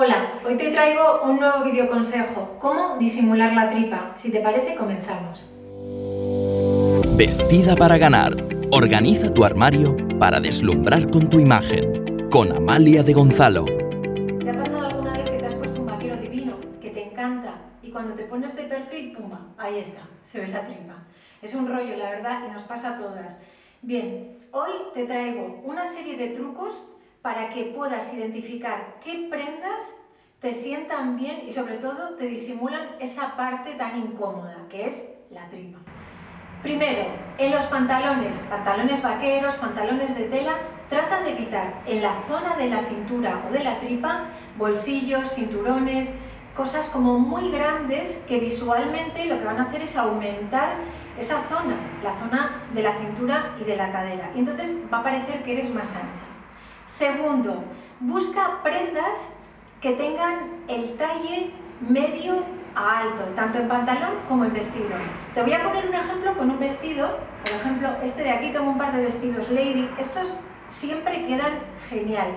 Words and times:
Hola, 0.00 0.40
hoy 0.46 0.56
te 0.56 0.70
traigo 0.70 1.22
un 1.24 1.40
nuevo 1.40 1.64
video 1.64 1.88
consejo, 1.88 2.56
cómo 2.60 2.98
disimular 2.98 3.52
la 3.52 3.68
tripa. 3.68 4.12
Si 4.14 4.30
te 4.30 4.38
parece, 4.38 4.76
comenzamos. 4.76 5.44
Vestida 7.16 7.74
para 7.74 7.98
ganar. 7.98 8.36
Organiza 8.70 9.34
tu 9.34 9.44
armario 9.44 9.96
para 10.20 10.38
deslumbrar 10.38 11.10
con 11.10 11.28
tu 11.28 11.40
imagen. 11.40 12.30
Con 12.30 12.52
Amalia 12.52 13.02
de 13.02 13.12
Gonzalo. 13.12 13.64
¿Te 13.64 14.50
ha 14.50 14.56
pasado 14.56 14.86
alguna 14.86 15.14
vez 15.14 15.28
que 15.30 15.38
te 15.38 15.46
has 15.46 15.54
puesto 15.54 15.80
un 15.80 15.86
vaquero 15.86 16.16
divino, 16.16 16.54
que 16.80 16.90
te 16.90 17.02
encanta, 17.02 17.54
y 17.82 17.90
cuando 17.90 18.14
te 18.14 18.22
pones 18.22 18.54
de 18.54 18.62
perfil, 18.62 19.16
pumba, 19.16 19.48
ahí 19.58 19.80
está, 19.80 20.02
se 20.22 20.42
ve 20.42 20.46
la 20.46 20.64
tripa? 20.64 20.94
Es 21.42 21.56
un 21.56 21.66
rollo, 21.66 21.96
la 21.96 22.10
verdad, 22.10 22.42
y 22.48 22.52
nos 22.52 22.62
pasa 22.62 22.90
a 22.94 22.98
todas. 22.98 23.42
Bien, 23.82 24.36
hoy 24.52 24.70
te 24.94 25.06
traigo 25.06 25.60
una 25.64 25.84
serie 25.84 26.16
de 26.16 26.28
trucos 26.28 26.84
para 27.22 27.50
que 27.50 27.64
puedas 27.64 28.12
identificar 28.14 28.96
qué 29.02 29.26
prendas 29.30 29.92
te 30.40 30.54
sientan 30.54 31.16
bien 31.16 31.42
y 31.46 31.50
sobre 31.50 31.78
todo 31.78 32.14
te 32.14 32.26
disimulan 32.26 32.96
esa 33.00 33.36
parte 33.36 33.74
tan 33.74 33.98
incómoda 33.98 34.66
que 34.68 34.86
es 34.86 35.14
la 35.30 35.48
tripa. 35.48 35.78
Primero, 36.62 37.06
en 37.38 37.52
los 37.52 37.66
pantalones, 37.66 38.46
pantalones 38.50 39.02
vaqueros, 39.02 39.56
pantalones 39.56 40.16
de 40.16 40.24
tela, 40.24 40.54
trata 40.88 41.22
de 41.22 41.32
evitar 41.32 41.82
en 41.86 42.02
la 42.02 42.22
zona 42.26 42.56
de 42.56 42.68
la 42.68 42.82
cintura 42.82 43.44
o 43.48 43.52
de 43.52 43.62
la 43.62 43.78
tripa 43.78 44.26
bolsillos, 44.56 45.34
cinturones, 45.34 46.18
cosas 46.54 46.88
como 46.88 47.18
muy 47.18 47.50
grandes 47.50 48.24
que 48.26 48.40
visualmente 48.40 49.26
lo 49.26 49.38
que 49.38 49.44
van 49.44 49.58
a 49.58 49.64
hacer 49.64 49.82
es 49.82 49.96
aumentar 49.96 50.74
esa 51.18 51.40
zona, 51.42 51.76
la 52.02 52.16
zona 52.16 52.64
de 52.74 52.82
la 52.82 52.92
cintura 52.92 53.54
y 53.60 53.64
de 53.64 53.76
la 53.76 53.92
cadera. 53.92 54.30
Y 54.34 54.40
entonces 54.40 54.76
va 54.92 54.98
a 54.98 55.02
parecer 55.02 55.42
que 55.42 55.52
eres 55.52 55.72
más 55.72 55.94
ancha. 55.96 56.37
Segundo, 56.88 57.64
busca 58.00 58.62
prendas 58.62 59.34
que 59.78 59.92
tengan 59.92 60.64
el 60.68 60.96
talle 60.96 61.52
medio 61.86 62.42
a 62.74 63.00
alto, 63.00 63.24
tanto 63.36 63.58
en 63.58 63.68
pantalón 63.68 64.14
como 64.26 64.46
en 64.46 64.54
vestido. 64.54 64.96
Te 65.34 65.42
voy 65.42 65.52
a 65.52 65.62
poner 65.62 65.86
un 65.86 65.94
ejemplo 65.94 66.34
con 66.34 66.50
un 66.50 66.58
vestido, 66.58 67.18
por 67.44 67.60
ejemplo, 67.60 67.90
este 68.02 68.22
de 68.22 68.30
aquí 68.30 68.50
tengo 68.52 68.70
un 68.70 68.78
par 68.78 68.96
de 68.96 69.02
vestidos 69.02 69.50
lady, 69.50 69.86
estos 69.98 70.32
siempre 70.68 71.26
quedan 71.26 71.58
genial, 71.90 72.28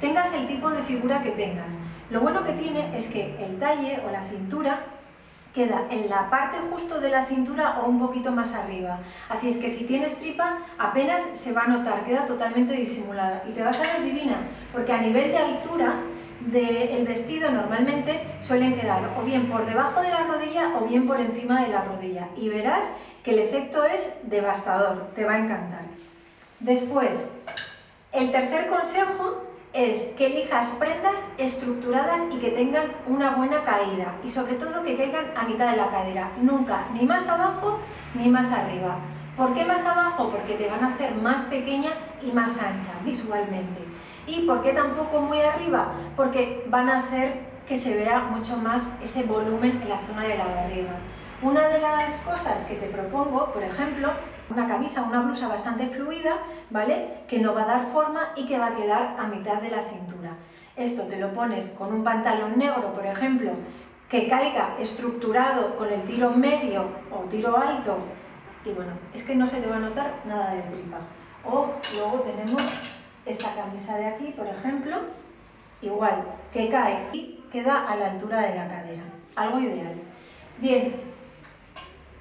tengas 0.00 0.32
el 0.32 0.46
tipo 0.46 0.70
de 0.70 0.82
figura 0.82 1.22
que 1.22 1.32
tengas. 1.32 1.76
Lo 2.08 2.22
bueno 2.22 2.44
que 2.44 2.52
tiene 2.52 2.96
es 2.96 3.08
que 3.08 3.36
el 3.44 3.58
talle 3.58 4.00
o 4.08 4.10
la 4.10 4.22
cintura 4.22 4.86
queda 5.54 5.86
en 5.90 6.08
la 6.08 6.30
parte 6.30 6.58
justo 6.70 7.00
de 7.00 7.10
la 7.10 7.24
cintura 7.24 7.80
o 7.80 7.88
un 7.88 7.98
poquito 7.98 8.32
más 8.32 8.54
arriba. 8.54 8.98
Así 9.28 9.48
es 9.48 9.58
que 9.58 9.70
si 9.70 9.86
tienes 9.86 10.18
tripa 10.18 10.58
apenas 10.78 11.22
se 11.22 11.52
va 11.52 11.62
a 11.62 11.68
notar, 11.68 12.04
queda 12.04 12.26
totalmente 12.26 12.74
disimulada 12.74 13.42
y 13.48 13.52
te 13.52 13.62
vas 13.62 13.80
a 13.80 13.98
ver 13.98 14.04
divina, 14.04 14.36
porque 14.72 14.92
a 14.92 15.00
nivel 15.00 15.30
de 15.30 15.38
altura 15.38 15.94
del 16.40 17.06
vestido 17.06 17.50
normalmente 17.50 18.20
suelen 18.40 18.78
quedar 18.78 19.02
o 19.18 19.24
bien 19.24 19.46
por 19.48 19.66
debajo 19.66 20.00
de 20.00 20.10
la 20.10 20.24
rodilla 20.24 20.74
o 20.78 20.86
bien 20.86 21.06
por 21.06 21.20
encima 21.20 21.62
de 21.62 21.68
la 21.68 21.82
rodilla 21.82 22.28
y 22.36 22.48
verás 22.48 22.92
que 23.24 23.32
el 23.32 23.40
efecto 23.40 23.84
es 23.84 24.18
devastador, 24.22 25.08
te 25.14 25.24
va 25.24 25.34
a 25.34 25.38
encantar. 25.38 25.82
Después, 26.60 27.32
el 28.12 28.30
tercer 28.30 28.68
consejo 28.68 29.47
es 29.72 30.14
que 30.16 30.26
elijas 30.26 30.76
prendas 30.78 31.34
estructuradas 31.38 32.22
y 32.32 32.38
que 32.38 32.50
tengan 32.50 32.86
una 33.06 33.36
buena 33.36 33.62
caída 33.64 34.16
y 34.24 34.28
sobre 34.28 34.54
todo 34.54 34.82
que 34.82 34.96
caigan 34.96 35.26
a 35.36 35.44
mitad 35.44 35.70
de 35.70 35.76
la 35.76 35.90
cadera, 35.90 36.32
nunca 36.40 36.86
ni 36.92 37.04
más 37.04 37.28
abajo 37.28 37.78
ni 38.14 38.28
más 38.28 38.50
arriba. 38.52 38.98
¿Por 39.36 39.54
qué 39.54 39.64
más 39.64 39.86
abajo? 39.86 40.30
Porque 40.30 40.54
te 40.54 40.68
van 40.68 40.82
a 40.82 40.88
hacer 40.88 41.14
más 41.14 41.44
pequeña 41.44 41.90
y 42.20 42.32
más 42.32 42.60
ancha 42.60 42.92
visualmente. 43.04 43.84
¿Y 44.26 44.46
por 44.46 44.62
qué 44.62 44.72
tampoco 44.72 45.20
muy 45.20 45.40
arriba? 45.40 45.92
Porque 46.16 46.66
van 46.68 46.88
a 46.88 46.98
hacer 46.98 47.46
que 47.66 47.76
se 47.76 47.94
vea 47.94 48.20
mucho 48.20 48.56
más 48.56 48.98
ese 49.02 49.24
volumen 49.24 49.80
en 49.82 49.88
la 49.88 50.00
zona 50.00 50.22
de 50.22 50.38
la 50.38 50.46
barriga. 50.46 50.96
Una 51.40 51.68
de 51.68 51.80
las 51.80 52.16
cosas 52.18 52.64
que 52.64 52.74
te 52.74 52.86
propongo, 52.86 53.52
por 53.52 53.62
ejemplo, 53.62 54.10
una 54.50 54.66
camisa, 54.66 55.02
una 55.02 55.20
blusa 55.20 55.46
bastante 55.46 55.86
fluida, 55.86 56.38
¿vale? 56.70 57.24
Que 57.28 57.38
no 57.38 57.54
va 57.54 57.62
a 57.62 57.66
dar 57.66 57.86
forma 57.92 58.32
y 58.34 58.46
que 58.46 58.58
va 58.58 58.68
a 58.68 58.74
quedar 58.74 59.16
a 59.18 59.26
mitad 59.28 59.62
de 59.62 59.70
la 59.70 59.82
cintura. 59.82 60.32
Esto 60.76 61.04
te 61.04 61.18
lo 61.18 61.32
pones 61.32 61.70
con 61.78 61.94
un 61.94 62.02
pantalón 62.02 62.58
negro, 62.58 62.92
por 62.92 63.06
ejemplo, 63.06 63.52
que 64.08 64.28
caiga 64.28 64.76
estructurado 64.80 65.76
con 65.76 65.92
el 65.92 66.02
tiro 66.02 66.30
medio 66.30 66.86
o 67.12 67.28
tiro 67.28 67.56
alto 67.56 67.98
y 68.64 68.70
bueno, 68.70 68.92
es 69.14 69.22
que 69.22 69.34
no 69.34 69.46
se 69.46 69.60
te 69.60 69.68
va 69.68 69.76
a 69.76 69.80
notar 69.80 70.14
nada 70.24 70.54
de 70.54 70.62
tripa. 70.62 70.98
O 71.44 71.70
luego 71.94 72.20
tenemos 72.20 72.90
esta 73.24 73.54
camisa 73.54 73.96
de 73.96 74.06
aquí, 74.06 74.34
por 74.36 74.46
ejemplo, 74.46 74.96
igual, 75.80 76.24
que 76.52 76.68
cae 76.68 77.08
y 77.12 77.44
queda 77.52 77.88
a 77.88 77.96
la 77.96 78.12
altura 78.12 78.40
de 78.40 78.56
la 78.56 78.68
cadera. 78.68 79.02
Algo 79.36 79.58
ideal. 79.60 79.94
Bien, 80.58 81.00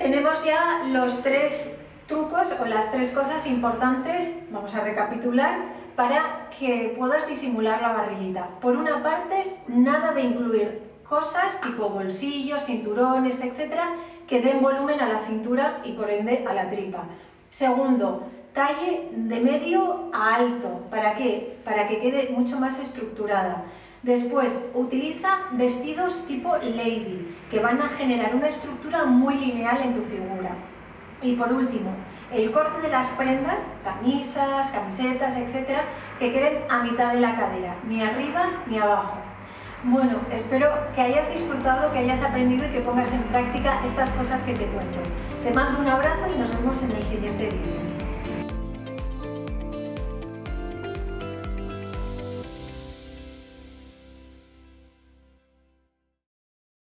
tenemos 0.00 0.42
ya 0.46 0.82
los 0.88 1.22
tres 1.22 1.78
trucos 2.06 2.54
o 2.58 2.64
las 2.64 2.90
tres 2.90 3.10
cosas 3.10 3.46
importantes, 3.46 4.40
vamos 4.50 4.74
a 4.74 4.80
recapitular, 4.80 5.58
para 5.94 6.48
que 6.58 6.94
puedas 6.98 7.28
disimular 7.28 7.82
la 7.82 7.92
barriguita. 7.92 8.48
Por 8.62 8.76
una 8.76 9.02
parte, 9.02 9.58
nada 9.68 10.12
de 10.12 10.22
incluir 10.22 10.82
cosas 11.06 11.60
tipo 11.60 11.90
bolsillos, 11.90 12.64
cinturones, 12.64 13.44
etcétera, 13.44 13.92
que 14.26 14.40
den 14.40 14.62
volumen 14.62 14.98
a 15.02 15.08
la 15.08 15.18
cintura 15.18 15.82
y 15.84 15.92
por 15.92 16.08
ende 16.08 16.46
a 16.48 16.54
la 16.54 16.70
tripa. 16.70 17.04
Segundo, 17.50 18.26
talle 18.54 19.10
de 19.14 19.40
medio 19.40 20.08
a 20.14 20.36
alto. 20.36 20.86
¿Para 20.90 21.14
qué? 21.14 21.58
Para 21.62 21.86
que 21.86 21.98
quede 21.98 22.30
mucho 22.30 22.58
más 22.58 22.80
estructurada. 22.80 23.64
Después, 24.02 24.70
utiliza 24.74 25.28
vestidos 25.52 26.26
tipo 26.26 26.56
lady, 26.56 27.36
que 27.50 27.60
van 27.60 27.82
a 27.82 27.88
generar 27.90 28.34
una 28.34 28.48
estructura 28.48 29.04
muy 29.04 29.34
lineal 29.34 29.82
en 29.82 29.92
tu 29.92 30.00
figura. 30.00 30.52
Y 31.20 31.34
por 31.34 31.52
último, 31.52 31.90
el 32.32 32.50
corte 32.50 32.80
de 32.80 32.88
las 32.88 33.08
prendas, 33.08 33.60
camisas, 33.84 34.70
camisetas, 34.70 35.36
etcétera, 35.36 35.84
que 36.18 36.32
queden 36.32 36.62
a 36.70 36.82
mitad 36.82 37.12
de 37.12 37.20
la 37.20 37.36
cadera, 37.36 37.76
ni 37.86 38.02
arriba 38.02 38.62
ni 38.66 38.78
abajo. 38.78 39.18
Bueno, 39.84 40.20
espero 40.32 40.68
que 40.94 41.02
hayas 41.02 41.30
disfrutado, 41.30 41.92
que 41.92 41.98
hayas 41.98 42.22
aprendido 42.22 42.66
y 42.66 42.70
que 42.70 42.80
pongas 42.80 43.12
en 43.12 43.22
práctica 43.24 43.82
estas 43.84 44.08
cosas 44.10 44.42
que 44.44 44.54
te 44.54 44.64
cuento. 44.64 45.00
Te 45.44 45.52
mando 45.52 45.78
un 45.78 45.88
abrazo 45.88 46.26
y 46.34 46.38
nos 46.38 46.54
vemos 46.54 46.82
en 46.84 46.92
el 46.92 47.02
siguiente 47.02 47.50
vídeo. 47.50 47.99